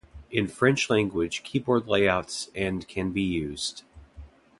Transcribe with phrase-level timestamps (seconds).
[0.31, 3.83] In French-language keyboard layouts and can be used.